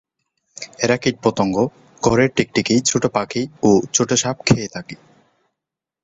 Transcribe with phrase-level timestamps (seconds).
[0.79, 1.55] এরা কীটপতঙ্গ,
[2.03, 4.95] ঘরের টিকটিকি ছোট পাখি ও ছোট সাপ খেয়ে থাকে।